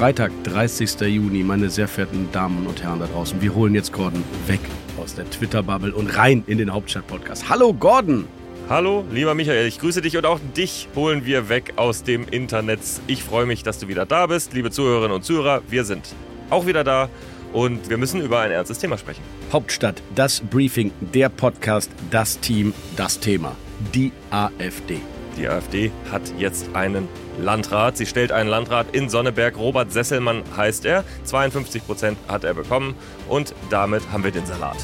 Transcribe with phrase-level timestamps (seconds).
[0.00, 0.98] Freitag, 30.
[1.02, 3.42] Juni, meine sehr verehrten Damen und Herren da draußen.
[3.42, 4.60] Wir holen jetzt Gordon weg
[4.96, 7.50] aus der Twitter-Bubble und rein in den Hauptstadt-Podcast.
[7.50, 8.24] Hallo Gordon!
[8.70, 12.80] Hallo, lieber Michael, ich grüße dich und auch dich holen wir weg aus dem Internet.
[13.08, 14.54] Ich freue mich, dass du wieder da bist.
[14.54, 16.14] Liebe Zuhörerinnen und Zuhörer, wir sind
[16.48, 17.10] auch wieder da
[17.52, 19.20] und wir müssen über ein ernstes Thema sprechen.
[19.52, 23.54] Hauptstadt, das Briefing, der Podcast, das Team, das Thema.
[23.92, 24.96] Die AfD.
[25.36, 27.06] Die AfD hat jetzt einen
[27.42, 27.96] Landrat.
[27.96, 29.56] Sie stellt einen Landrat in Sonneberg.
[29.56, 31.04] Robert Sesselmann heißt er.
[31.24, 32.94] 52 Prozent hat er bekommen.
[33.28, 34.76] Und damit haben wir den Salat.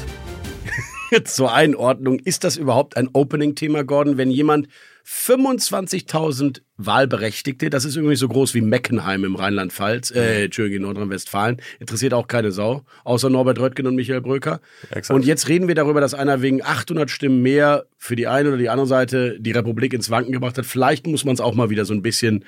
[1.25, 4.67] Zur Einordnung, ist das überhaupt ein Opening-Thema, Gordon, wenn jemand
[5.09, 11.61] 25.000 Wahlberechtigte, das ist irgendwie so groß wie Meckenheim im Rheinland-Pfalz, äh, Entschuldigung, in Nordrhein-Westfalen,
[11.79, 14.59] interessiert auch keine Sau, außer Norbert Röttgen und Michael Bröker.
[14.91, 15.11] Exakt.
[15.11, 18.57] Und jetzt reden wir darüber, dass einer wegen 800 Stimmen mehr für die eine oder
[18.57, 20.65] die andere Seite die Republik ins Wanken gebracht hat.
[20.65, 22.43] Vielleicht muss man es auch mal wieder so ein bisschen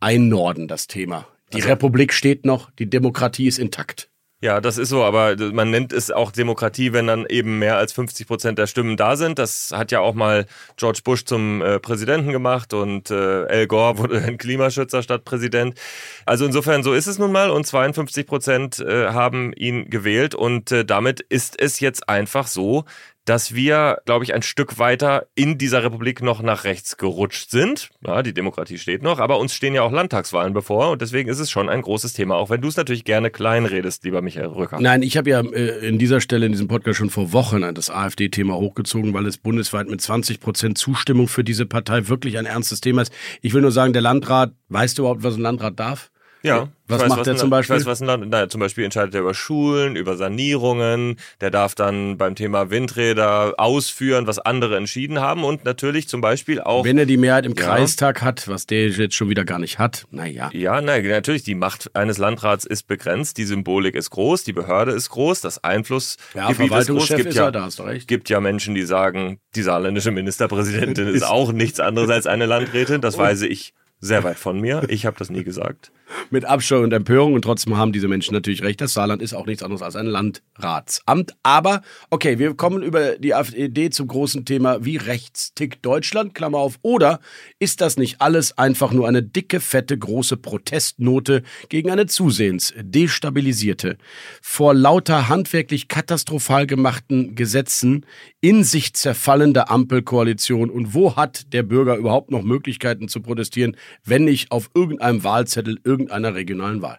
[0.00, 1.28] einnorden, das Thema.
[1.52, 4.10] Die also, Republik steht noch, die Demokratie ist intakt.
[4.44, 7.94] Ja, das ist so, aber man nennt es auch Demokratie, wenn dann eben mehr als
[7.94, 9.38] 50 Prozent der Stimmen da sind.
[9.38, 10.44] Das hat ja auch mal
[10.76, 15.80] George Bush zum äh, Präsidenten gemacht und äh, Al Gore wurde ein Klimaschützer statt Präsident.
[16.26, 20.70] Also insofern, so ist es nun mal und 52 Prozent äh, haben ihn gewählt und
[20.72, 22.84] äh, damit ist es jetzt einfach so,
[23.24, 27.90] dass wir, glaube ich, ein Stück weiter in dieser Republik noch nach rechts gerutscht sind.
[28.06, 31.38] Ja, die Demokratie steht noch, aber uns stehen ja auch Landtagswahlen bevor und deswegen ist
[31.38, 34.48] es schon ein großes Thema, auch wenn du es natürlich gerne klein redest, lieber Michael
[34.48, 34.78] Rücker.
[34.80, 37.90] Nein, ich habe ja äh, in dieser Stelle in diesem Podcast schon vor Wochen das
[37.90, 42.80] AfD-Thema hochgezogen, weil es bundesweit mit 20 Prozent Zustimmung für diese Partei wirklich ein ernstes
[42.80, 43.12] Thema ist.
[43.40, 46.10] Ich will nur sagen, der Landrat, weißt du überhaupt, was ein Landrat darf?
[46.44, 46.68] Ja.
[46.86, 47.76] Was weiß, macht was der zum Beispiel?
[47.76, 51.16] Ich weiß, was ein naja, zum Beispiel entscheidet er über Schulen, über Sanierungen.
[51.40, 56.60] Der darf dann beim Thema Windräder ausführen, was andere entschieden haben und natürlich zum Beispiel
[56.60, 56.84] auch.
[56.84, 57.64] Wenn er die Mehrheit im ja.
[57.64, 60.50] Kreistag hat, was der jetzt schon wieder gar nicht hat, naja.
[60.52, 64.92] Ja, nein, natürlich, die Macht eines Landrats ist begrenzt, die Symbolik ist groß, die Behörde
[64.92, 67.08] ist groß, das Einflussgebiet ja, ist groß.
[67.08, 68.06] Gibt ist ja, da hast du recht.
[68.06, 73.00] gibt ja Menschen, die sagen, die saarländische Ministerpräsidentin ist auch nichts anderes als eine Landrätin,
[73.00, 74.82] das weise ich sehr weit von mir.
[74.88, 75.90] Ich habe das nie gesagt
[76.30, 78.80] mit Abscheu und Empörung und trotzdem haben diese Menschen natürlich recht.
[78.80, 81.34] Das Saarland ist auch nichts anderes als ein Landratsamt.
[81.42, 86.58] Aber okay, wir kommen über die AfD zum großen Thema, wie rechts tickt Deutschland, Klammer
[86.58, 86.78] auf.
[86.82, 87.20] Oder
[87.58, 93.96] ist das nicht alles einfach nur eine dicke, fette, große Protestnote gegen eine zusehends destabilisierte,
[94.42, 98.06] vor lauter handwerklich katastrophal gemachten Gesetzen
[98.40, 100.70] in sich zerfallende Ampelkoalition?
[100.70, 105.78] Und wo hat der Bürger überhaupt noch Möglichkeiten zu protestieren, wenn nicht auf irgendeinem Wahlzettel
[105.84, 106.98] irgendein irgendeiner regionalen Wahl.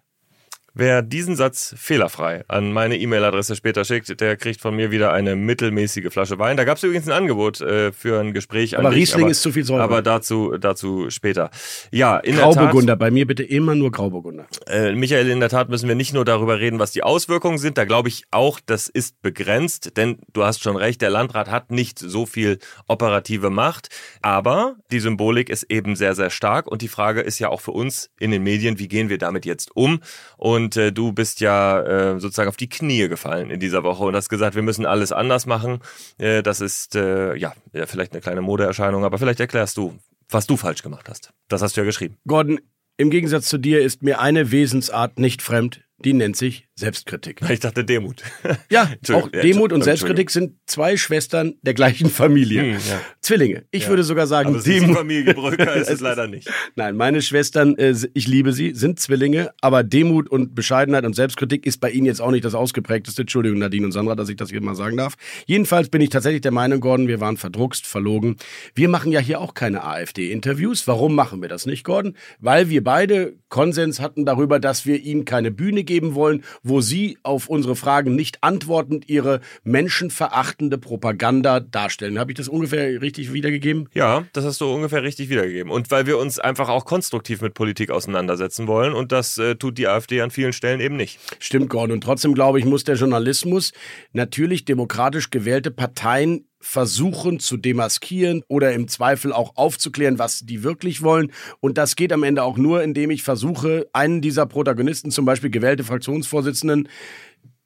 [0.77, 5.37] Wer diesen Satz fehlerfrei an meine E-Mail-Adresse später schickt, der kriegt von mir wieder eine
[5.37, 6.57] mittelmäßige Flasche Wein.
[6.57, 8.77] Da gab es übrigens ein Angebot äh, für ein Gespräch.
[8.77, 9.81] Aber dich, Riesling aber, ist zu viel Säure.
[9.81, 11.49] Aber dazu, dazu später.
[11.91, 14.47] Ja, in Grauburgunder, der Tat, bei mir bitte immer nur Grauburgunder.
[14.67, 17.77] Äh, Michael, in der Tat müssen wir nicht nur darüber reden, was die Auswirkungen sind.
[17.77, 21.71] Da glaube ich auch, das ist begrenzt, denn du hast schon recht, der Landrat hat
[21.71, 22.59] nicht so viel
[22.89, 23.87] operative Macht.
[24.21, 26.67] Aber die Symbolik ist eben sehr, sehr stark.
[26.67, 29.45] Und die Frage ist ja auch für uns in den Medien, wie gehen wir damit
[29.45, 30.01] jetzt um?
[30.35, 34.03] Und und äh, du bist ja äh, sozusagen auf die Knie gefallen in dieser Woche
[34.03, 35.79] und hast gesagt, wir müssen alles anders machen.
[36.17, 37.53] Äh, das ist äh, ja
[37.85, 39.93] vielleicht eine kleine Modeerscheinung, aber vielleicht erklärst du,
[40.27, 41.31] was du falsch gemacht hast.
[41.49, 42.17] Das hast du ja geschrieben.
[42.27, 42.59] Gordon,
[42.97, 47.39] im Gegensatz zu dir ist mir eine Wesensart nicht fremd, die nennt sich Selbstkritik.
[47.49, 48.21] Ich dachte Demut.
[48.69, 52.61] Ja, auch Demut und Selbstkritik sind zwei Schwestern der gleichen Familie.
[52.63, 53.01] Hm, ja.
[53.21, 53.63] Zwillinge.
[53.71, 53.89] Ich ja.
[53.89, 54.97] würde sogar sagen, Aber Demut.
[54.97, 56.49] Familie Brücker ist es leider nicht.
[56.75, 61.65] Nein, meine Schwestern, äh, ich liebe sie, sind Zwillinge, aber Demut und Bescheidenheit und Selbstkritik
[61.65, 63.21] ist bei ihnen jetzt auch nicht das ausgeprägteste.
[63.21, 65.15] Entschuldigung, Nadine und Sandra, dass ich das hier mal sagen darf.
[65.45, 68.37] Jedenfalls bin ich tatsächlich der Meinung, Gordon, wir waren verdruckst, verlogen.
[68.73, 70.87] Wir machen ja hier auch keine AfD-Interviews.
[70.87, 72.15] Warum machen wir das nicht, Gordon?
[72.39, 77.17] Weil wir beide Konsens hatten darüber, dass wir ihnen keine Bühne geben wollen, wo sie
[77.21, 82.17] auf unsere Fragen nicht antwortend ihre menschenverachtende Propaganda darstellen.
[82.17, 83.87] Habe ich das ungefähr richtig wiedergegeben?
[83.93, 85.71] Ja, das hast du ungefähr richtig wiedergegeben.
[85.71, 89.77] Und weil wir uns einfach auch konstruktiv mit Politik auseinandersetzen wollen und das äh, tut
[89.77, 91.19] die AfD an vielen Stellen eben nicht.
[91.39, 91.93] Stimmt, Gordon.
[91.93, 93.71] Und trotzdem glaube ich, muss der Journalismus
[94.13, 101.03] natürlich demokratisch gewählte Parteien versuchen zu demaskieren oder im Zweifel auch aufzuklären, was die wirklich
[101.03, 101.31] wollen.
[101.59, 105.51] Und das geht am Ende auch nur, indem ich versuche, einen dieser Protagonisten, zum Beispiel
[105.51, 106.89] gewählte Fraktionsvorsitzenden,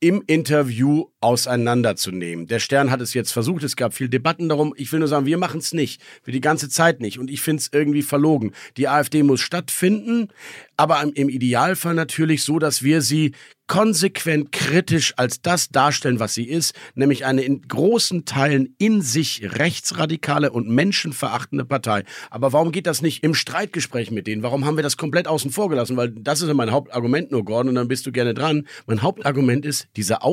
[0.01, 2.47] im Interview auseinanderzunehmen.
[2.47, 4.73] Der Stern hat es jetzt versucht, es gab viel Debatten darum.
[4.77, 6.01] Ich will nur sagen, wir machen es nicht.
[6.23, 7.19] Für die ganze Zeit nicht.
[7.19, 8.53] Und ich finde es irgendwie verlogen.
[8.77, 10.29] Die AfD muss stattfinden,
[10.77, 13.33] aber im Idealfall natürlich so, dass wir sie
[13.69, 19.41] konsequent kritisch als das darstellen, was sie ist, nämlich eine in großen Teilen in sich
[19.43, 22.03] rechtsradikale und menschenverachtende Partei.
[22.31, 24.41] Aber warum geht das nicht im Streitgespräch mit denen?
[24.41, 25.97] Warum haben wir das komplett außen vor gelassen?
[25.97, 28.65] Weil das ist ja mein Hauptargument nur, Gordon, und dann bist du gerne dran.
[28.87, 30.23] Mein Hauptargument ist, diese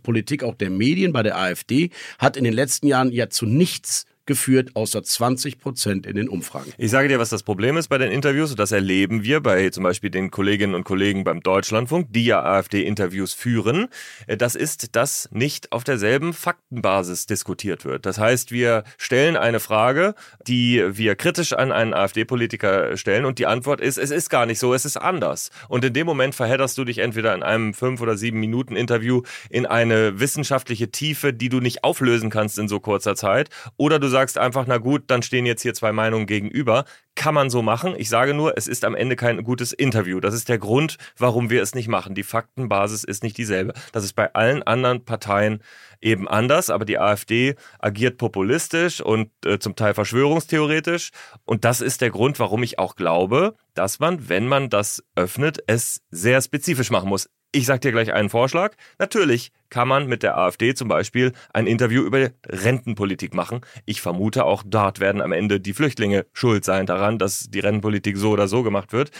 [0.00, 4.06] Ausgrenzungspolitik auch der Medien bei der AfD hat in den letzten Jahren ja zu nichts
[4.30, 6.72] geführt, außer 20 Prozent in den Umfragen.
[6.78, 9.82] Ich sage dir, was das Problem ist bei den Interviews, das erleben wir bei zum
[9.82, 13.88] Beispiel den Kolleginnen und Kollegen beim Deutschlandfunk, die ja AfD-Interviews führen.
[14.28, 18.06] Äh, das ist, dass nicht auf derselben Faktenbasis diskutiert wird.
[18.06, 20.14] Das heißt, wir stellen eine Frage,
[20.46, 24.60] die wir kritisch an einen AfD-Politiker stellen, und die Antwort ist, es ist gar nicht
[24.60, 25.50] so, es ist anders.
[25.68, 29.22] Und in dem Moment verhedderst du dich entweder in einem fünf oder sieben Minuten Interview
[29.48, 34.06] in eine wissenschaftliche Tiefe, die du nicht auflösen kannst in so kurzer Zeit, oder du
[34.06, 36.84] sagst, sagst einfach, na gut, dann stehen jetzt hier zwei Meinungen gegenüber.
[37.14, 37.94] Kann man so machen.
[37.96, 40.20] Ich sage nur, es ist am Ende kein gutes Interview.
[40.20, 42.14] Das ist der Grund, warum wir es nicht machen.
[42.14, 43.72] Die Faktenbasis ist nicht dieselbe.
[43.92, 45.62] Das ist bei allen anderen Parteien
[46.02, 51.10] eben anders, aber die AfD agiert populistisch und äh, zum Teil verschwörungstheoretisch.
[51.46, 55.62] Und das ist der Grund, warum ich auch glaube, dass man, wenn man das öffnet,
[55.66, 57.30] es sehr spezifisch machen muss.
[57.52, 58.74] Ich sage dir gleich einen Vorschlag.
[58.98, 63.60] Natürlich kann man mit der AfD zum Beispiel ein Interview über Rentenpolitik machen.
[63.86, 68.16] Ich vermute, auch dort werden am Ende die Flüchtlinge schuld sein daran, dass die Rentenpolitik
[68.16, 69.10] so oder so gemacht wird.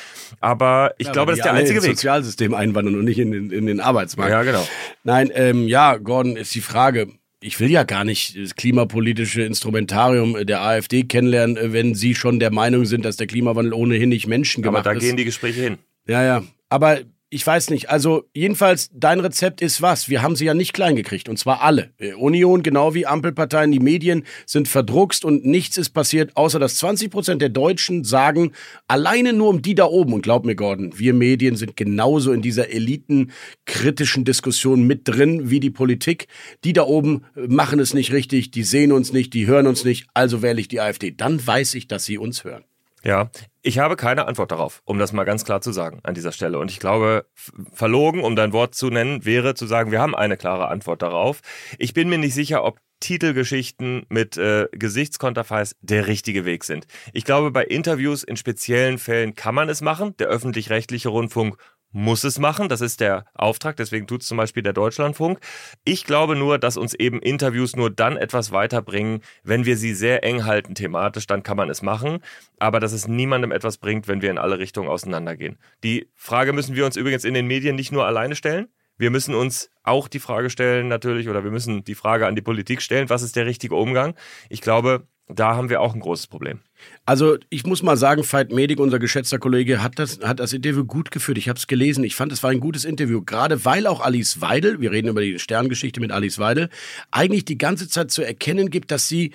[0.40, 1.90] Aber ich ja, glaube, das ist der einzige Weg.
[1.90, 4.30] Sozialsystem einwandern und nicht in, in, in den Arbeitsmarkt.
[4.30, 4.66] Ja, genau.
[5.02, 7.08] Nein, ähm, ja, Gordon, ist die Frage.
[7.40, 12.52] Ich will ja gar nicht das klimapolitische Instrumentarium der AfD kennenlernen, wenn Sie schon der
[12.52, 14.86] Meinung sind, dass der Klimawandel ohnehin nicht menschengemacht ist.
[14.86, 15.04] Aber da ist.
[15.04, 15.78] gehen die Gespräche hin.
[16.06, 16.42] Ja, ja.
[16.68, 17.00] Aber
[17.32, 17.90] ich weiß nicht.
[17.90, 20.08] Also jedenfalls, dein Rezept ist was?
[20.08, 21.28] Wir haben sie ja nicht klein gekriegt.
[21.28, 21.92] Und zwar alle.
[21.98, 26.76] Äh, Union, genau wie Ampelparteien, die Medien sind verdruckst und nichts ist passiert, außer dass
[26.76, 28.50] 20 Prozent der Deutschen sagen,
[28.88, 30.12] alleine nur um die da oben.
[30.12, 35.60] Und glaub mir, Gordon, wir Medien sind genauso in dieser elitenkritischen Diskussion mit drin wie
[35.60, 36.26] die Politik.
[36.64, 39.84] Die da oben äh, machen es nicht richtig, die sehen uns nicht, die hören uns
[39.84, 41.12] nicht, also wähle ich die AfD.
[41.12, 42.64] Dann weiß ich, dass sie uns hören.
[43.02, 43.30] Ja,
[43.62, 46.58] ich habe keine Antwort darauf, um das mal ganz klar zu sagen an dieser Stelle.
[46.58, 47.26] Und ich glaube,
[47.72, 51.40] verlogen, um dein Wort zu nennen, wäre zu sagen, wir haben eine klare Antwort darauf.
[51.78, 56.86] Ich bin mir nicht sicher, ob Titelgeschichten mit äh, Gesichtskonterfeis der richtige Weg sind.
[57.14, 60.14] Ich glaube, bei Interviews in speziellen Fällen kann man es machen.
[60.18, 61.56] Der öffentlich-rechtliche Rundfunk
[61.92, 62.68] muss es machen.
[62.68, 65.40] Das ist der Auftrag, deswegen tut es zum Beispiel der Deutschlandfunk.
[65.84, 70.24] Ich glaube nur, dass uns eben Interviews nur dann etwas weiterbringen, wenn wir sie sehr
[70.24, 72.18] eng halten thematisch, dann kann man es machen.
[72.58, 75.58] Aber dass es niemandem etwas bringt, wenn wir in alle Richtungen auseinandergehen.
[75.82, 78.68] Die Frage müssen wir uns übrigens in den Medien nicht nur alleine stellen.
[79.00, 82.42] Wir müssen uns auch die Frage stellen natürlich, oder wir müssen die Frage an die
[82.42, 84.14] Politik stellen, was ist der richtige Umgang?
[84.50, 86.60] Ich glaube, da haben wir auch ein großes Problem.
[87.04, 90.84] Also ich muss mal sagen, Veit Medik, unser geschätzter Kollege, hat das, hat das Interview
[90.84, 91.38] gut geführt.
[91.38, 92.04] Ich habe es gelesen.
[92.04, 95.20] Ich fand, es war ein gutes Interview, gerade weil auch Alice Weidel, wir reden über
[95.20, 96.68] die Sterngeschichte mit Alice Weidel,
[97.10, 99.32] eigentlich die ganze Zeit zu erkennen gibt, dass sie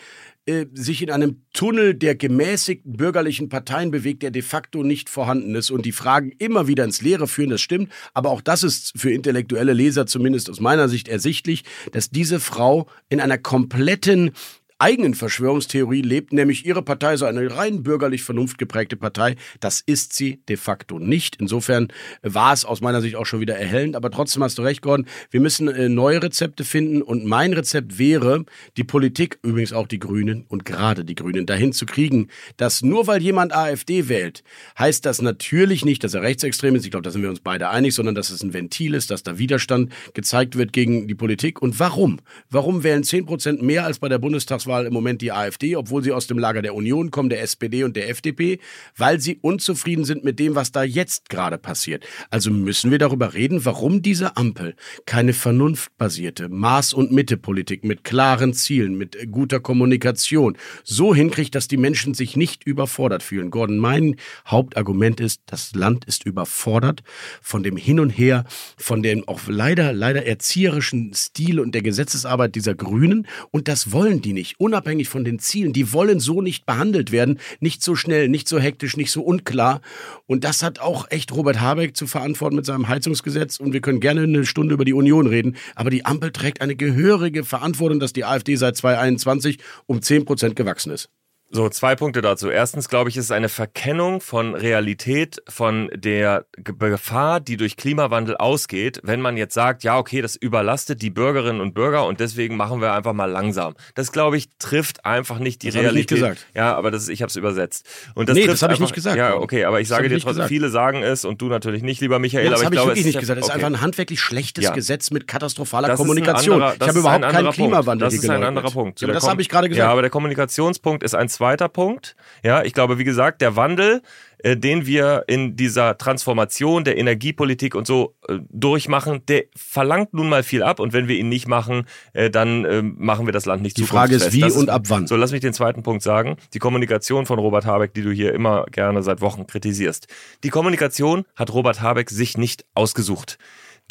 [0.48, 5.56] äh, sich in einem Tunnel der gemäßigten bürgerlichen Parteien bewegt, der de facto nicht vorhanden
[5.56, 8.94] ist und die Fragen immer wieder ins Leere führen, das stimmt, aber auch das ist
[8.96, 14.34] für intellektuelle Leser zumindest aus meiner Sicht ersichtlich, dass diese Frau in einer kompletten
[14.78, 19.36] eigenen Verschwörungstheorie lebt, nämlich ihre Partei sei eine rein bürgerlich vernunftgeprägte Partei.
[19.62, 21.38] Das ist sie de facto nicht.
[21.40, 21.88] Insofern
[22.22, 25.08] war es aus meiner Sicht auch schon wieder erhellend, aber trotzdem hast du recht, Gordon.
[25.32, 28.44] Wir müssen äh, neue Rezepte finden und mein Rezept wäre,
[28.76, 32.28] die Politik, übrigens auch die Grünen und gerade die Grünen, dahin zu kriegen,
[32.58, 34.44] dass nur weil jemand AfD wählt,
[34.78, 36.84] heißt das natürlich nicht, dass er rechtsextrem ist.
[36.84, 39.24] Ich glaube, da sind wir uns beide einig, sondern dass es ein Ventil ist, dass
[39.24, 41.62] da Widerstand gezeigt wird gegen die Politik.
[41.62, 42.20] Und warum?
[42.50, 46.04] Warum wählen 10 Prozent mehr als bei der Bundestags Bundestagswahl im Moment die AfD, obwohl
[46.04, 48.60] sie aus dem Lager der Union kommen, der SPD und der FDP,
[48.98, 52.06] weil sie unzufrieden sind mit dem, was da jetzt gerade passiert.
[52.30, 58.54] Also müssen wir darüber reden, warum diese Ampel keine vernunftbasierte Maß- und Mitte-Politik mit klaren
[58.54, 63.52] Zielen, mit guter Kommunikation so hinkriegt, dass die Menschen sich nicht überfordert fühlen.
[63.52, 64.16] Gordon, mein
[64.48, 67.04] Hauptargument ist, das Land ist überfordert
[67.42, 68.46] von dem Hin und Her,
[68.78, 74.22] von dem auch leider, leider erzieherischen Stil und der Gesetzesarbeit dieser Grünen und das wollen
[74.22, 74.55] die nicht.
[74.58, 75.74] Unabhängig von den Zielen.
[75.74, 79.82] Die wollen so nicht behandelt werden, nicht so schnell, nicht so hektisch, nicht so unklar.
[80.28, 83.60] Und das hat auch echt Robert Habeck zu verantworten mit seinem Heizungsgesetz.
[83.60, 85.56] Und wir können gerne eine Stunde über die Union reden.
[85.76, 90.56] Aber die Ampel trägt eine gehörige Verantwortung, dass die AfD seit 2021 um 10 Prozent
[90.56, 91.10] gewachsen ist.
[91.52, 92.50] So, zwei Punkte dazu.
[92.50, 98.36] Erstens, glaube ich, ist es eine Verkennung von Realität, von der Gefahr, die durch Klimawandel
[98.36, 102.58] ausgeht, wenn man jetzt sagt, ja, okay, das überlastet die Bürgerinnen und Bürger und deswegen
[102.58, 103.76] machen wir einfach mal langsam.
[103.94, 106.12] Das, glaube ich, trifft einfach nicht die das Realität.
[106.12, 106.46] Ich nicht gesagt.
[106.56, 107.86] Ja, aber das ist, ich habe es übersetzt.
[108.16, 109.16] Und das nee, das habe ich nicht gesagt.
[109.16, 111.84] Ja, okay, aber ich Das sage dir ich trotzdem, viele sagen es und du natürlich
[111.84, 112.46] nicht, lieber Michael.
[112.46, 113.40] Ja, das ich habe ich glaube, wirklich nicht ist, gesagt.
[113.40, 113.64] Das ist okay.
[113.64, 114.72] einfach ein handwerklich schlechtes Ja.
[114.74, 116.56] Gesetz mit katastrophaler Das ist Kommunikation.
[116.56, 117.52] anderer- ich habe ist überhaupt ein keinen.
[117.52, 119.00] Klimawandel Das ist ein anderer Punkt.
[119.00, 119.90] Ja, das habe ich gerade Ja, gesagt.
[119.92, 122.16] aber der Kommunikationspunkt ist ein zweiter Punkt.
[122.44, 124.02] Ja, ich glaube, wie gesagt, der Wandel,
[124.40, 130.30] äh, den wir in dieser Transformation der Energiepolitik und so äh, durchmachen, der verlangt nun
[130.30, 130.80] mal viel ab.
[130.80, 133.84] Und wenn wir ihn nicht machen, äh, dann äh, machen wir das Land nicht Die
[133.84, 135.08] Frage ist, wie Das und ab wann.
[135.08, 136.38] So, lass mich den zweiten Punkt sagen.
[136.54, 140.08] Die Kommunikation von Robert Habeck, die du hier immer gerne seit Wochen kritisierst.
[140.44, 143.38] Die Kommunikation hat Robert Habeck sich nicht ausgesucht.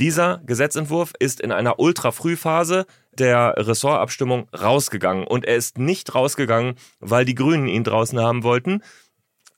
[0.00, 5.24] Dieser Gesetzentwurf ist in einer Ultra-Frühphase der Ressortabstimmung rausgegangen.
[5.24, 8.82] Und er ist nicht rausgegangen, weil die Grünen ihn draußen haben wollten,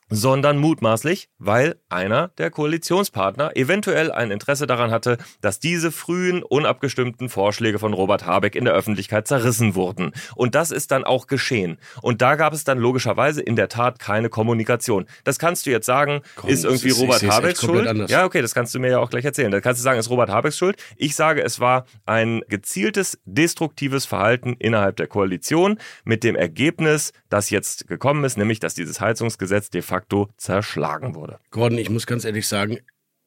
[0.08, 7.28] sondern mutmaßlich, weil einer der Koalitionspartner eventuell ein Interesse daran hatte, dass diese frühen, unabgestimmten
[7.28, 10.12] Vorschläge von Robert Habeck in der Öffentlichkeit zerrissen wurden.
[10.34, 11.78] Und das ist dann auch geschehen.
[12.02, 15.06] Und da gab es dann logischerweise in der Tat keine Kommunikation.
[15.24, 17.86] Das kannst du jetzt sagen, Komm, ist irgendwie ist- Robert Habecks Schuld.
[17.86, 18.10] anders.
[18.10, 19.50] Ja, okay, das kannst du mir ja auch gleich erzählen.
[19.50, 20.76] Da kannst du sagen, ist Robert Habecks Schuld.
[20.96, 27.50] Ich sage, es war ein gezieltes, destruktives Verhalten innerhalb der Koalition mit dem Ergebnis, das
[27.50, 31.38] jetzt gekommen ist, nämlich, dass dieses Heizungsgesetz de facto zerschlagen wurde.
[31.50, 32.78] Gordon, ich muss ganz ehrlich sagen,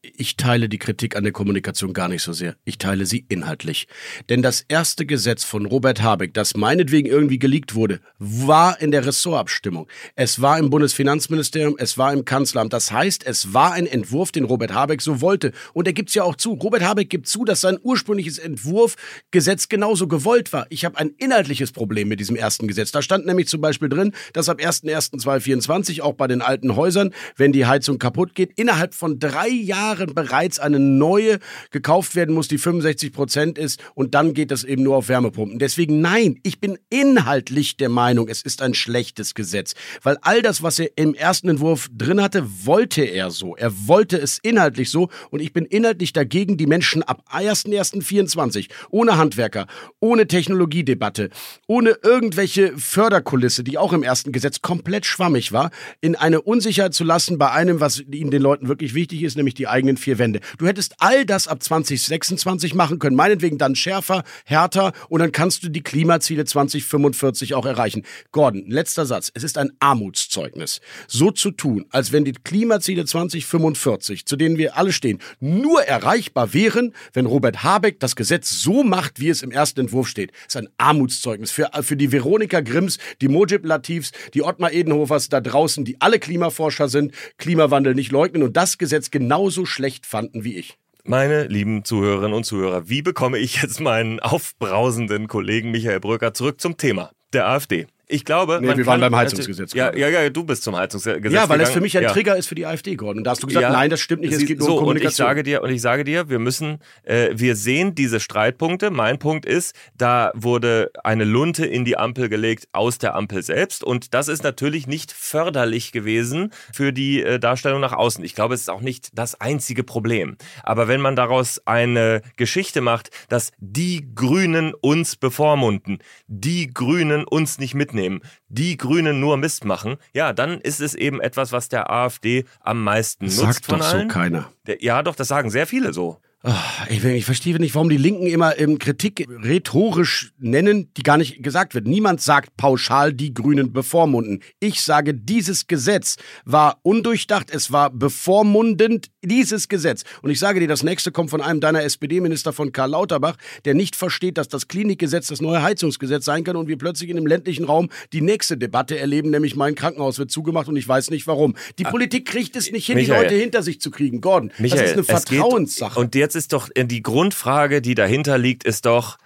[0.01, 2.55] ich teile die Kritik an der Kommunikation gar nicht so sehr.
[2.63, 3.87] Ich teile sie inhaltlich.
[4.29, 9.05] Denn das erste Gesetz von Robert Habeck, das meinetwegen irgendwie geleakt wurde, war in der
[9.05, 9.89] Ressortabstimmung.
[10.15, 12.71] Es war im Bundesfinanzministerium, es war im Kanzleramt.
[12.71, 15.51] Das heißt, es war ein Entwurf, den Robert Habeck so wollte.
[15.73, 16.53] Und er gibt's ja auch zu.
[16.53, 20.65] Robert Habeck gibt zu, dass sein ursprüngliches Entwurfgesetz genauso gewollt war.
[20.69, 22.91] Ich habe ein inhaltliches Problem mit diesem ersten Gesetz.
[22.91, 27.51] Da stand nämlich zum Beispiel drin, dass ab 1.1.2024 auch bei den alten Häusern, wenn
[27.51, 31.39] die Heizung kaputt geht, innerhalb von drei Jahren bereits eine neue
[31.71, 35.59] gekauft werden muss, die 65 Prozent ist und dann geht das eben nur auf Wärmepumpen.
[35.59, 40.63] Deswegen nein, ich bin inhaltlich der Meinung, es ist ein schlechtes Gesetz, weil all das,
[40.63, 43.55] was er im ersten Entwurf drin hatte, wollte er so.
[43.55, 49.17] Er wollte es inhaltlich so und ich bin inhaltlich dagegen, die Menschen ab 1.1.24 ohne
[49.17, 49.67] Handwerker,
[49.99, 51.29] ohne Technologiedebatte,
[51.67, 57.03] ohne irgendwelche Förderkulisse, die auch im ersten Gesetz komplett schwammig war, in eine Unsicherheit zu
[57.03, 60.41] lassen bei einem, was ihnen den Leuten wirklich wichtig ist, nämlich die eigenen vier Wände.
[60.57, 65.63] Du hättest all das ab 2026 machen können, meinetwegen dann schärfer, härter und dann kannst
[65.63, 68.03] du die Klimaziele 2045 auch erreichen.
[68.31, 69.31] Gordon, letzter Satz.
[69.33, 74.75] Es ist ein Armutszeugnis, so zu tun, als wenn die Klimaziele 2045, zu denen wir
[74.75, 79.51] alle stehen, nur erreichbar wären, wenn Robert Habeck das Gesetz so macht, wie es im
[79.51, 80.31] ersten Entwurf steht.
[80.31, 85.29] Das ist ein Armutszeugnis für, für die Veronika Grimms, die Mojib Latifs, die Ottmar Edenhofers
[85.29, 90.43] da draußen, die alle Klimaforscher sind, Klimawandel nicht leugnen und das Gesetz genauso schlecht fanden
[90.43, 90.77] wie ich.
[91.03, 96.59] Meine lieben Zuhörerinnen und Zuhörer, wie bekomme ich jetzt meinen aufbrausenden Kollegen Michael Bröcker zurück
[96.59, 97.87] zum Thema der AfD?
[98.11, 99.99] Ich glaube, Nee, wir waren beim Heizungsgesetz Ja, gerade.
[99.99, 101.73] ja, ja, du bist zum Heizungsgesetz Ja, weil es gegangen.
[101.73, 102.11] für mich ein ja.
[102.11, 103.19] Trigger ist für die AfD, Gordon.
[103.19, 104.79] Und da hast du gesagt, Ja, nein, das stimmt nicht, es geht nur so, um
[104.79, 105.27] Und ich Kommunikation.
[105.27, 108.89] sage dir, und ich sage dir, wir müssen, äh, wir sehen diese Streitpunkte.
[108.89, 113.83] Mein Punkt ist, da wurde eine Lunte in die Ampel gelegt aus der Ampel selbst.
[113.83, 118.23] Und das ist natürlich nicht förderlich gewesen für die äh, Darstellung nach außen.
[118.23, 120.35] Ich glaube, es ist auch nicht das einzige Problem.
[120.63, 127.59] Aber wenn man daraus eine Geschichte macht, dass die Grünen uns bevormunden, die Grünen uns
[127.59, 127.98] nicht mitnehmen,
[128.47, 132.83] die Grünen nur Mist machen, ja, dann ist es eben etwas, was der AfD am
[132.83, 134.51] meisten nutzt Sagt von doch so keiner.
[134.79, 136.19] Ja, doch, das sagen sehr viele so.
[136.41, 141.17] Ah, Ich, ich verstehe nicht, warum die Linken immer ähm, Kritik rhetorisch nennen, die gar
[141.17, 141.85] nicht gesagt wird.
[141.85, 144.41] Niemand sagt pauschal, die Grünen bevormunden.
[144.61, 146.15] Ich sage, dieses Gesetz
[146.45, 150.03] war undurchdacht, es war bevormundend, dieses Gesetz.
[150.21, 153.73] Und ich sage dir, das nächste kommt von einem deiner SPD-Minister von Karl Lauterbach, der
[153.73, 157.27] nicht versteht, dass das Klinikgesetz das neue Heizungsgesetz sein kann und wir plötzlich in dem
[157.27, 161.27] ländlichen Raum die nächste Debatte erleben, nämlich mein Krankenhaus wird zugemacht und ich weiß nicht
[161.27, 161.55] warum.
[161.79, 163.07] Die Politik kriegt es nicht hin, die Ah.
[163.09, 163.23] Michael.
[163.23, 164.21] Leute hinter sich zu kriegen.
[164.21, 165.99] Gordon, Michael, das ist eine Vertrauenssache.
[166.29, 169.17] Jetzt ist doch äh, die Grundfrage, die dahinter liegt, ist doch,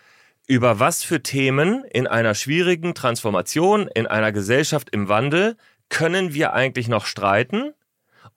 [0.47, 5.57] über was für Themen in einer schwierigen Transformation, in einer Gesellschaft im Wandel,
[5.89, 7.73] können wir eigentlich noch streiten,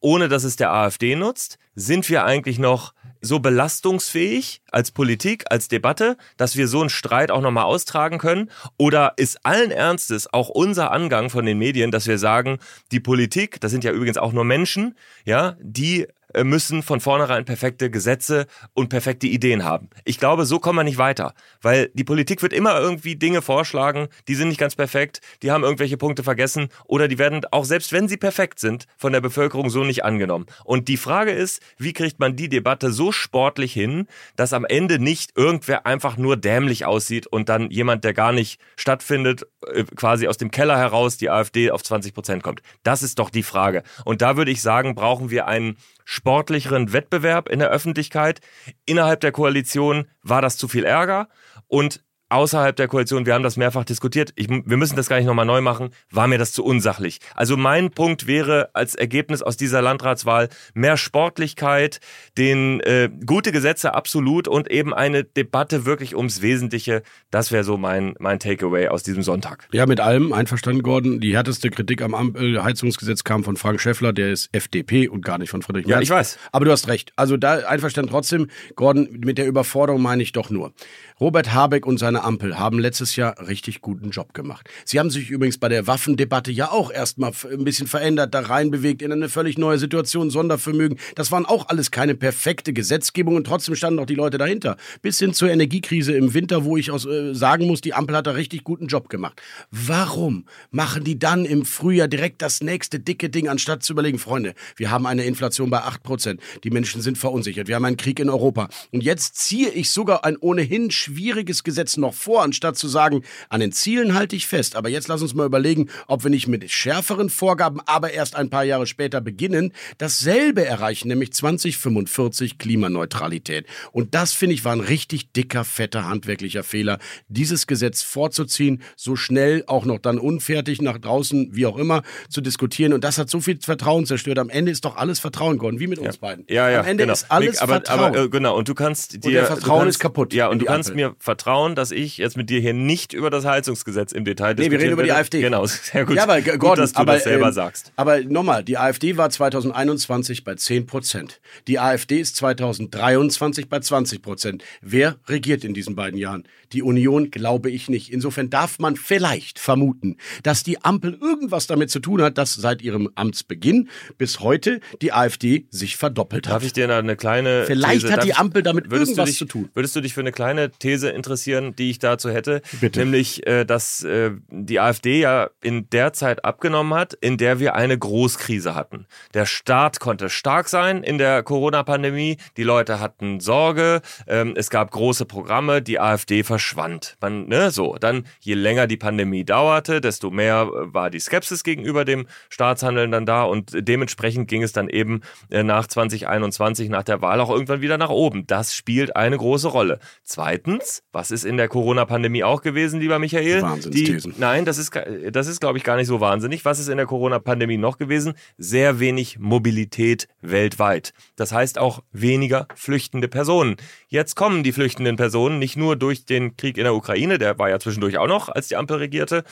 [0.00, 1.58] ohne dass es der AfD nutzt?
[1.76, 7.30] Sind wir eigentlich noch so belastungsfähig als Politik, als Debatte, dass wir so einen Streit
[7.30, 8.50] auch nochmal austragen können?
[8.78, 12.58] Oder ist allen Ernstes auch unser Angang von den Medien, dass wir sagen,
[12.90, 16.08] die Politik, das sind ja übrigens auch nur Menschen, ja, die
[16.44, 19.88] müssen von vornherein perfekte Gesetze und perfekte Ideen haben.
[20.04, 24.08] Ich glaube, so kommen wir nicht weiter, weil die Politik wird immer irgendwie Dinge vorschlagen,
[24.28, 27.92] die sind nicht ganz perfekt, die haben irgendwelche Punkte vergessen oder die werden auch selbst
[27.92, 30.46] wenn sie perfekt sind, von der Bevölkerung so nicht angenommen.
[30.64, 34.98] Und die Frage ist, wie kriegt man die Debatte so sportlich hin, dass am Ende
[34.98, 40.28] nicht irgendwer einfach nur dämlich aussieht und dann jemand, der gar nicht stattfindet, äh, quasi
[40.28, 42.62] aus dem Keller heraus die AfD auf 20 Prozent kommt.
[42.82, 43.82] Das ist doch die Frage.
[44.04, 48.40] Und da würde ich sagen, brauchen wir einen sportlicheren Wettbewerb in der Öffentlichkeit.
[48.86, 51.28] Innerhalb der Koalition war das zu viel Ärger
[51.66, 55.26] und außerhalb der Koalition, wir haben das mehrfach diskutiert, ich, wir müssen das gar nicht
[55.26, 57.20] nochmal neu machen, war mir das zu unsachlich.
[57.34, 62.00] Also mein Punkt wäre als Ergebnis aus dieser Landratswahl mehr Sportlichkeit,
[62.36, 67.02] den äh, gute Gesetze absolut und eben eine Debatte wirklich ums Wesentliche.
[67.30, 69.68] Das wäre so mein, mein Takeaway aus diesem Sonntag.
[69.72, 71.20] Ja, mit allem einverstanden, Gordon.
[71.20, 75.50] Die härteste Kritik am Heizungsgesetz kam von Frank Schäffler, der ist FDP und gar nicht
[75.50, 75.96] von Friedrich Merz.
[75.96, 76.38] Ja, ich weiß.
[76.52, 77.12] Aber du hast recht.
[77.16, 80.72] Also da einverstanden trotzdem, Gordon, mit der Überforderung meine ich doch nur.
[81.18, 84.68] Robert Habeck und seine Ampel haben letztes Jahr richtig guten Job gemacht.
[84.84, 89.00] Sie haben sich übrigens bei der Waffendebatte ja auch erstmal ein bisschen verändert, da reinbewegt
[89.00, 90.98] in eine völlig neue Situation, Sondervermögen.
[91.14, 94.76] Das waren auch alles keine perfekte Gesetzgebung und trotzdem standen auch die Leute dahinter.
[95.00, 98.26] Bis hin zur Energiekrise im Winter, wo ich aus, äh, sagen muss, die Ampel hat
[98.26, 99.40] da richtig guten Job gemacht.
[99.70, 104.52] Warum machen die dann im Frühjahr direkt das nächste dicke Ding, anstatt zu überlegen, Freunde,
[104.76, 108.28] wir haben eine Inflation bei 8%, die Menschen sind verunsichert, wir haben einen Krieg in
[108.28, 113.22] Europa und jetzt ziehe ich sogar ein ohnehin schwieriges Gesetz noch vor, anstatt zu sagen,
[113.48, 114.76] an den Zielen halte ich fest.
[114.76, 118.50] Aber jetzt lass uns mal überlegen, ob wir nicht mit schärferen Vorgaben, aber erst ein
[118.50, 123.66] paar Jahre später beginnen, dasselbe erreichen, nämlich 2045 Klimaneutralität.
[123.92, 126.98] Und das, finde ich, war ein richtig dicker, fetter, handwerklicher Fehler,
[127.28, 132.40] dieses Gesetz vorzuziehen, so schnell, auch noch dann unfertig nach draußen, wie auch immer, zu
[132.40, 132.92] diskutieren.
[132.92, 134.38] Und das hat so viel Vertrauen zerstört.
[134.38, 136.06] Am Ende ist doch alles Vertrauen, Gordon, wie mit ja.
[136.06, 136.44] uns beiden.
[136.48, 137.12] Ja, ja, Am Ende genau.
[137.12, 138.00] ist alles aber, Vertrauen.
[138.00, 139.26] Aber, äh, genau, und du kannst dir.
[139.26, 140.34] Und der Vertrauen kannst, ist kaputt.
[140.34, 140.95] Ja, und du kannst.
[140.96, 144.70] Mir vertrauen, dass ich jetzt mit dir hier nicht über das Heizungsgesetz im Detail Nee,
[144.70, 145.20] wir reden über die werde.
[145.20, 145.40] AfD.
[145.40, 146.16] Genau, sehr gut.
[146.16, 147.92] Ja, aber G- gut, Gordon, dass du aber, das selber ähm, sagst.
[147.96, 151.40] Aber nochmal, die AfD war 2021 bei 10 Prozent.
[151.68, 154.64] Die AfD ist 2023 bei 20 Prozent.
[154.80, 156.44] Wer regiert in diesen beiden Jahren?
[156.72, 158.12] Die Union glaube ich nicht.
[158.12, 162.82] Insofern darf man vielleicht vermuten, dass die Ampel irgendwas damit zu tun hat, dass seit
[162.82, 166.54] ihrem Amtsbeginn bis heute die AfD sich verdoppelt hat.
[166.54, 169.68] Darf ich dir eine kleine Vielleicht These, hat die Ampel damit irgendwas dich, zu tun.
[169.74, 172.62] Würdest du dich für eine kleine These interessieren, die ich dazu hätte?
[172.80, 173.00] Bitte.
[173.00, 177.74] Nämlich, äh, dass äh, die AfD ja in der Zeit abgenommen hat, in der wir
[177.74, 179.06] eine Großkrise hatten.
[179.34, 182.36] Der Staat konnte stark sein in der Corona-Pandemie.
[182.56, 184.02] Die Leute hatten Sorge.
[184.26, 185.82] Ähm, es gab große Programme.
[185.82, 187.16] Die AfD verschwand.
[187.20, 187.96] Man, ne, so.
[187.98, 193.10] Dann, je länger die Pandemie dauerte, desto mehr äh, war die Skepsis gegenüber dem Staatshandeln
[193.10, 195.20] dann da und dementsprechend ging es dann eben
[195.50, 198.46] äh, nach 2021, nach der Wahl auch irgendwann wieder nach oben.
[198.46, 199.98] Das spielt eine große Rolle.
[200.22, 200.75] Zweitens,
[201.12, 203.62] was ist in der Corona-Pandemie auch gewesen, lieber Michael?
[203.62, 204.34] Wahnsinnsthesen.
[204.34, 204.92] Die, nein, das ist,
[205.30, 206.64] das ist, glaube ich, gar nicht so wahnsinnig.
[206.64, 208.34] Was ist in der Corona-Pandemie noch gewesen?
[208.58, 211.12] Sehr wenig Mobilität weltweit.
[211.36, 213.76] Das heißt auch weniger flüchtende Personen.
[214.08, 217.68] Jetzt kommen die flüchtenden Personen nicht nur durch den Krieg in der Ukraine, der war
[217.68, 219.44] ja zwischendurch auch noch, als die Ampel regierte,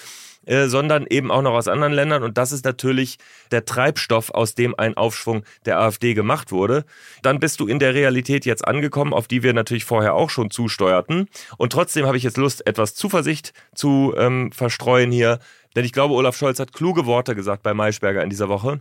[0.46, 2.22] äh, sondern eben auch noch aus anderen Ländern.
[2.22, 3.18] Und das ist natürlich
[3.50, 6.84] der Treibstoff, aus dem ein Aufschwung der AfD gemacht wurde.
[7.22, 10.50] Dann bist du in der Realität jetzt angekommen, auf die wir natürlich vorher auch schon
[10.50, 11.28] zusteuerten.
[11.56, 15.38] Und trotzdem habe ich jetzt Lust, etwas Zuversicht zu ähm, verstreuen hier.
[15.76, 18.80] Denn ich glaube, Olaf Scholz hat kluge Worte gesagt bei Maischberger in dieser Woche.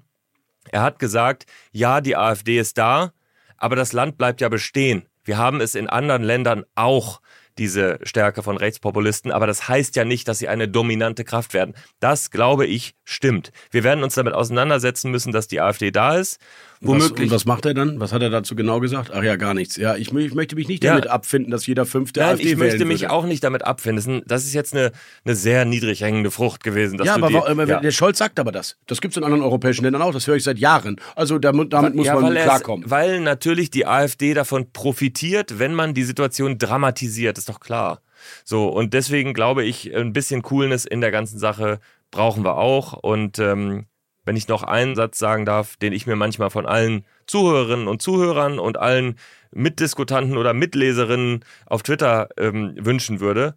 [0.72, 3.12] Er hat gesagt, ja, die AfD ist da,
[3.58, 5.08] aber das Land bleibt ja bestehen.
[5.24, 7.22] Wir haben es in anderen Ländern auch,
[7.58, 11.76] diese Stärke von Rechtspopulisten, aber das heißt ja nicht, dass sie eine dominante Kraft werden.
[12.00, 13.52] Das, glaube ich, stimmt.
[13.72, 16.40] Wir werden uns damit auseinandersetzen müssen, dass die AfD da ist.
[16.86, 17.30] Was, Womöglich.
[17.30, 18.00] und was macht er dann?
[18.02, 19.12] Was hat er dazu genau gesagt?
[19.14, 19.78] Ach ja, gar nichts.
[19.78, 20.92] Ja, ich, ich möchte mich nicht Ja.
[20.96, 23.14] damit abfinden, dass jeder Fünfte Nein, AfD ich möchte mich würde.
[23.14, 24.22] auch nicht damit abfinden.
[24.28, 24.92] Das ist, jetzt eine,
[25.24, 26.98] eine sehr niedrig hängende Frucht gewesen.
[26.98, 27.36] Dass ja, aber die,
[27.70, 27.80] ja.
[27.80, 28.76] der Scholz sagt aber das.
[28.88, 30.12] Das gibt es in anderen europäischen Ländern auch.
[30.12, 30.98] Das höre ich seit Jahren.
[31.16, 32.90] Also damit, damit muss ja, man er es- klarkommen.
[32.90, 38.02] Weil natürlich die AfD davon profitiert, wenn man die Situation dramatisiert, ist doch klar.
[38.44, 41.80] So, und deswegen glaube ich, ein bisschen Coolness in der ganzen Sache
[42.12, 42.94] brauchen wir auch.
[42.94, 43.86] Und ähm,
[44.26, 48.02] wenn ich noch einen Satz sagen darf, den ich mir manchmal von allen Zuhörerinnen und
[48.02, 49.18] Zuhörern und allen
[49.52, 53.56] Mitdiskutanten oder Mitleserinnen auf Twitter ähm, wünschen würde,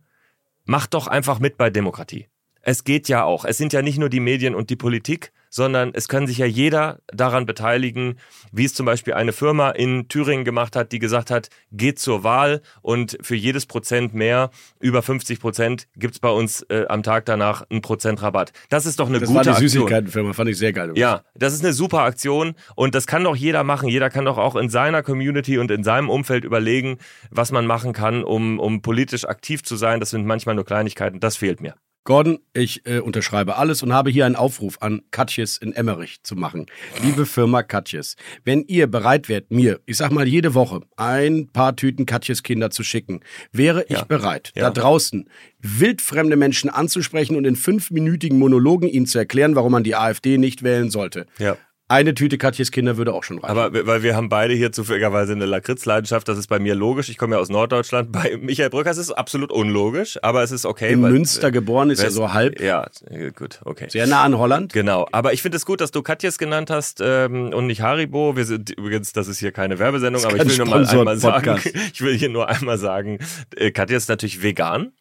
[0.64, 2.28] macht doch einfach mit bei Demokratie.
[2.60, 3.44] Es geht ja auch.
[3.44, 6.46] Es sind ja nicht nur die Medien und die Politik, sondern es kann sich ja
[6.46, 8.18] jeder daran beteiligen,
[8.52, 12.24] wie es zum Beispiel eine Firma in Thüringen gemacht hat, die gesagt hat, geht zur
[12.24, 17.24] Wahl und für jedes Prozent mehr, über 50 Prozent, gibt's bei uns äh, am Tag
[17.26, 18.52] danach einen Prozent Rabatt.
[18.68, 19.68] Das ist doch eine Das gute war die Aktion.
[19.68, 20.92] Süßigkeitenfirma, fand ich sehr geil.
[20.94, 23.88] Ja, das ist eine super Aktion und das kann doch jeder machen.
[23.88, 26.98] Jeder kann doch auch in seiner Community und in seinem Umfeld überlegen,
[27.30, 30.00] was man machen kann, um, um politisch aktiv zu sein.
[30.00, 31.20] Das sind manchmal nur Kleinigkeiten.
[31.20, 31.74] Das fehlt mir.
[32.06, 36.36] Gordon, ich äh, unterschreibe alles und habe hier einen Aufruf an Katjes in Emmerich zu
[36.36, 36.66] machen.
[37.02, 38.14] Liebe Firma Katjes,
[38.44, 42.70] wenn ihr bereit wärt, mir, ich sag mal jede Woche, ein paar Tüten Katjes Kinder
[42.70, 43.20] zu schicken,
[43.52, 44.04] wäre ich Ja.
[44.04, 44.62] bereit, Ja.
[44.62, 45.28] da draußen
[45.60, 50.62] wildfremde Menschen anzusprechen und in fünfminütigen Monologen ihnen zu erklären, warum man die AfD nicht
[50.62, 51.26] wählen sollte.
[51.38, 51.56] Ja.
[51.88, 53.56] Eine Tüte Katjes Kinder würde auch schon reichen.
[53.56, 57.08] Aber weil wir haben beide hier zufälligerweise eine Lakritzleidenschaft, das ist bei mir logisch.
[57.08, 58.10] Ich komme ja aus Norddeutschland.
[58.10, 60.92] Bei Michael Brücker ist es absolut unlogisch, aber es ist okay.
[60.92, 63.86] in weil- Münster geboren ist ja so halb, Ja, äh, gut, okay.
[63.88, 64.72] sehr nah an Holland.
[64.72, 68.36] Genau, aber ich finde es gut, dass du Katjes genannt hast ähm, und nicht Haribo.
[68.36, 71.60] Wir sind übrigens, das ist hier keine Werbesendung, aber ich will nur mal einmal sagen,
[71.92, 73.18] ich will hier nur einmal sagen,
[73.54, 74.92] äh, Katja ist natürlich vegan.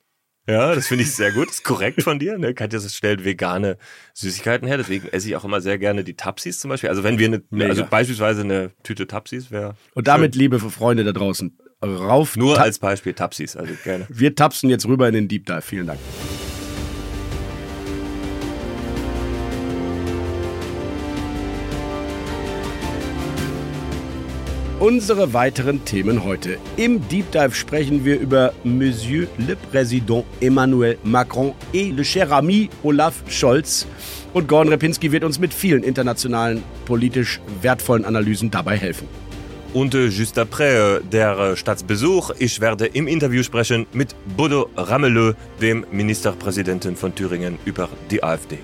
[0.48, 1.50] Ja, das finde ich sehr gut.
[1.50, 2.38] ist korrekt von dir.
[2.38, 2.54] Ne?
[2.54, 3.78] Katja stellt vegane
[4.14, 6.90] Süßigkeiten her, deswegen esse ich auch immer sehr gerne die Tapsis zum Beispiel.
[6.90, 7.70] Also wenn wir eine, Mega.
[7.70, 9.76] also beispielsweise eine Tüte Tapsis wäre.
[9.96, 12.38] Und damit, liebe Freunde da draußen, rauf.
[12.38, 14.06] Nur als Beispiel Tapsis, also gerne.
[14.10, 15.62] Wir tapsen jetzt rüber in den Deep Dive.
[15.62, 16.00] Vielen Dank.
[24.86, 26.60] Unsere weiteren Themen heute.
[26.78, 32.70] Im Deep Dive sprechen wir über Monsieur le Président Emmanuel Macron et le cher ami
[32.84, 33.88] Olaf Scholz.
[34.36, 39.08] Und Gordon Repinski wird uns mit vielen internationalen, politisch wertvollen Analysen dabei helfen.
[39.74, 44.70] Und äh, just après äh, der äh, Staatsbesuch, ich werde im Interview sprechen mit Bodo
[44.78, 48.60] Ramelö, dem Ministerpräsidenten von Thüringen, über die AfD.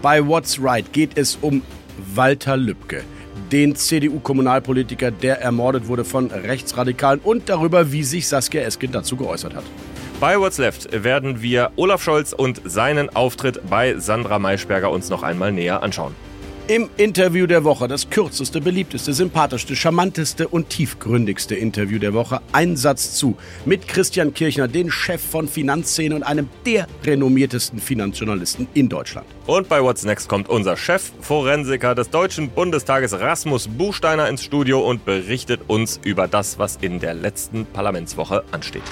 [0.00, 1.62] Bei What's Right geht es um
[2.14, 3.02] Walter Lübcke,
[3.52, 9.54] den CDU-Kommunalpolitiker, der ermordet wurde von Rechtsradikalen und darüber, wie sich Saskia Esken dazu geäußert
[9.54, 9.64] hat.
[10.18, 15.22] Bei What's Left werden wir Olaf Scholz und seinen Auftritt bei Sandra Maischberger uns noch
[15.22, 16.14] einmal näher anschauen.
[16.68, 22.76] Im Interview der Woche, das kürzeste, beliebteste, sympathischste, charmanteste und tiefgründigste Interview der Woche, ein
[22.76, 28.88] Satz zu mit Christian Kirchner, den Chef von Finanzszene und einem der renommiertesten Finanzjournalisten in
[28.88, 29.28] Deutschland.
[29.46, 35.04] Und bei What's Next kommt unser Chefforensiker des Deutschen Bundestages Rasmus Buchsteiner ins Studio und
[35.04, 38.82] berichtet uns über das, was in der letzten Parlamentswoche ansteht.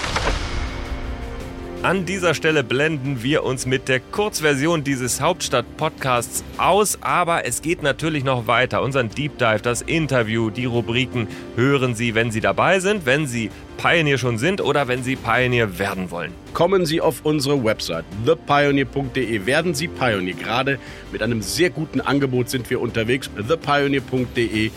[1.85, 7.83] An dieser Stelle blenden wir uns mit der Kurzversion dieses Hauptstadt-Podcasts aus, aber es geht
[7.83, 8.81] natürlich noch weiter.
[8.81, 13.51] Unseren Deep Dive, das Interview, die Rubriken hören Sie, wenn Sie dabei sind, wenn Sie
[13.77, 16.31] Pioneer schon sind oder wenn Sie Pioneer werden wollen.
[16.55, 19.45] Kommen Sie auf unsere Website thepioneer.de.
[19.45, 20.33] Werden Sie Pioneer.
[20.33, 20.79] Gerade
[21.11, 23.29] mit einem sehr guten Angebot sind wir unterwegs.
[23.47, 24.71] thepioneer.de.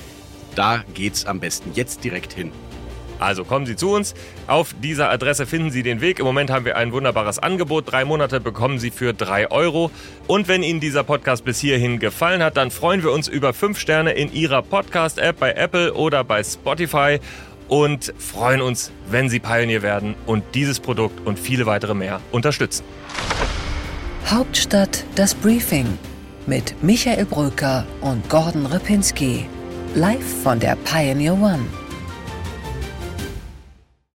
[0.54, 1.70] Da geht's am besten.
[1.72, 2.52] Jetzt direkt hin.
[3.18, 4.14] Also kommen Sie zu uns.
[4.46, 6.18] Auf dieser Adresse finden Sie den Weg.
[6.18, 7.90] Im Moment haben wir ein wunderbares Angebot.
[7.90, 9.90] Drei Monate bekommen Sie für drei Euro.
[10.26, 13.78] Und wenn Ihnen dieser Podcast bis hierhin gefallen hat, dann freuen wir uns über fünf
[13.78, 17.18] Sterne in Ihrer Podcast-App bei Apple oder bei Spotify.
[17.68, 22.82] Und freuen uns, wenn Sie Pioneer werden und dieses Produkt und viele weitere mehr unterstützen.
[24.26, 25.98] Hauptstadt das Briefing
[26.46, 29.46] mit Michael Bröker und Gordon Ripinski.
[29.94, 31.66] Live von der Pioneer One.